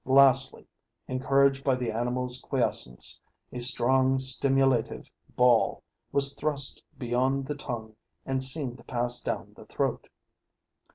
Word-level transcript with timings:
Lastly, 0.03 0.65
encouraged 1.07 1.63
by 1.63 1.75
the 1.75 1.91
animal's 1.91 2.41
quiescence, 2.41 3.21
a 3.53 3.59
strong 3.59 4.17
stimulative 4.17 5.11
ball 5.35 5.83
was 6.11 6.33
thrust 6.33 6.83
beyond 6.97 7.45
the 7.45 7.53
tongue 7.53 7.95
and 8.25 8.41
seen 8.41 8.75
to 8.77 8.83
pass 8.83 9.21
down 9.21 9.53
the 9.55 9.65
throat. 9.65 10.09